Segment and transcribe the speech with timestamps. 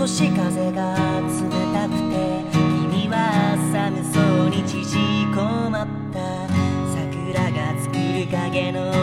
[0.00, 1.28] 少し風が冷
[1.74, 3.14] たくて君は
[3.70, 4.96] 寒そうに縮
[5.34, 6.48] こまった。
[6.88, 8.99] 桜が作る影の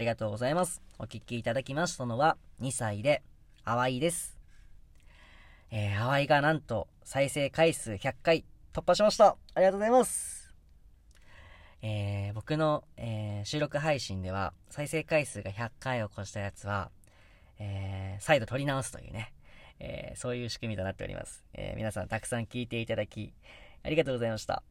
[0.00, 0.82] りがとうございます。
[0.98, 3.22] お聴きいただきましたのは、2歳で、
[3.64, 4.38] 淡いです。
[5.70, 10.54] えー、淡いがなんと、再生回数100回突破しましたありがとうございます
[11.82, 16.90] えー、僕の、えー、収録配信では、再生回数が100回を超したやつは、
[17.58, 19.34] えー、再度撮り直すというね、
[19.80, 21.44] えー、そういう仕組みとなっております。
[21.52, 23.34] えー、皆さんたくさん聴いていただき、
[23.82, 24.62] ありがとうございました。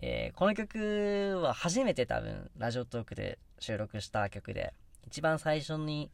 [0.00, 4.74] えーこの曲は初めて多分ラジオトークで収録した曲で
[5.06, 6.10] 一番最初に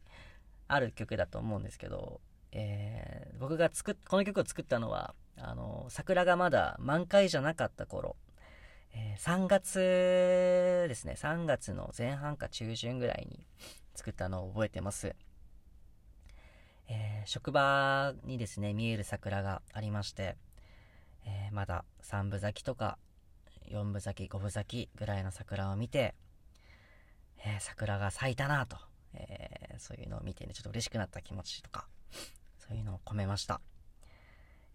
[0.67, 8.15] ある曲だと思うんですけど、えー僕が作っこの曲を作ったのはあの桜がまだ満開じゃなかった頃、
[8.93, 9.79] えー3月
[10.87, 11.15] ですね。
[11.17, 13.45] 3月の前半か中旬ぐらいに
[13.95, 15.15] 作ったのを覚えてます、
[16.87, 20.35] えー職場にですね見える桜がありまして、
[21.25, 22.97] えーまだ3分咲きとか
[23.71, 26.15] 4分咲き5分咲きぐらいの桜を見て、
[27.45, 28.77] えー桜が咲いたなと、
[29.13, 31.87] えーそういうのを見てねちょっと嬉しくなった気持ちとか
[32.57, 33.61] そういうのを込めました、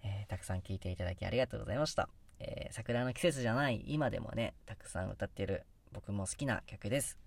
[0.02, 2.08] えーたくさん聴いていただきありがとうございました、
[2.40, 7.18] え桜の季節じゃない今でもねたくさん歌ってる僕も好きな曲です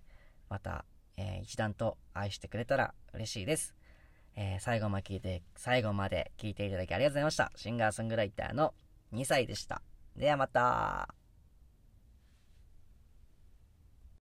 [0.49, 0.85] また、
[1.17, 3.77] え一段と愛してくれたら嬉しいです
[4.37, 7.51] え最後まで聞いて、最後まで聞いていただきありがとうございました。
[7.55, 8.73] シンガーソングライターの
[9.13, 9.81] 2歳でした。
[10.15, 11.09] ではまた。